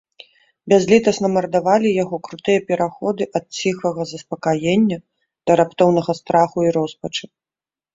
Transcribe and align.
Бязлітасна 0.71 1.27
мардавалі 1.35 1.89
яго 2.03 2.15
крутыя 2.29 2.65
пераходы 2.73 3.23
ад 3.43 3.63
ціхага 3.63 4.01
заспакаення 4.15 4.97
да 5.49 5.63
раптоўнага 5.65 6.11
страху 6.25 6.57
і 6.71 6.79
роспачы. 6.83 7.25